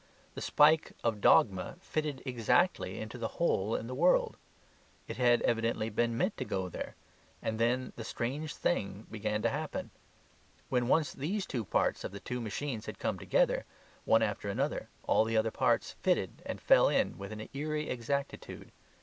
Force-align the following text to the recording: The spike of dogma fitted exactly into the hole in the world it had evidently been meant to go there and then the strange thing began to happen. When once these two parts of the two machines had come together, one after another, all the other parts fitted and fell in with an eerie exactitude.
The 0.33 0.41
spike 0.41 0.93
of 1.03 1.21
dogma 1.21 1.75
fitted 1.79 2.23
exactly 2.25 2.99
into 2.99 3.19
the 3.19 3.27
hole 3.37 3.75
in 3.75 3.85
the 3.85 3.93
world 3.93 4.35
it 5.07 5.17
had 5.17 5.43
evidently 5.43 5.91
been 5.91 6.17
meant 6.17 6.35
to 6.37 6.43
go 6.43 6.69
there 6.69 6.95
and 7.39 7.59
then 7.59 7.93
the 7.97 8.03
strange 8.03 8.55
thing 8.55 9.05
began 9.11 9.43
to 9.43 9.49
happen. 9.49 9.91
When 10.69 10.87
once 10.87 11.13
these 11.13 11.45
two 11.45 11.63
parts 11.65 12.03
of 12.03 12.13
the 12.13 12.19
two 12.19 12.41
machines 12.41 12.87
had 12.87 12.97
come 12.97 13.19
together, 13.19 13.65
one 14.03 14.23
after 14.23 14.49
another, 14.49 14.89
all 15.03 15.23
the 15.23 15.37
other 15.37 15.51
parts 15.51 15.91
fitted 16.01 16.41
and 16.47 16.59
fell 16.59 16.89
in 16.89 17.19
with 17.19 17.31
an 17.31 17.47
eerie 17.53 17.87
exactitude. 17.87 18.71